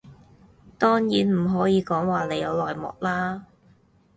[0.79, 3.45] 當然唔可以講話你有內幕料啦